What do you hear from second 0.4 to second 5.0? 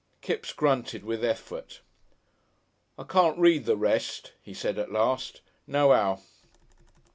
grunted with effort. "I can't read the rest," he said at